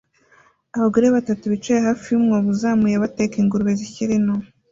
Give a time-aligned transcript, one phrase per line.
[0.77, 4.35] Abagore batatu bicaye hafi yumwobo uzamuye bateka ingurube zikiri nto